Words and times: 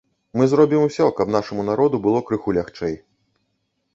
Мы 0.39 0.45
зробім 0.53 0.85
усё, 0.85 1.05
каб 1.19 1.33
нашаму 1.35 1.67
народу 1.69 1.95
было 2.05 2.21
крыху 2.29 2.57
лягчэй. 2.61 2.95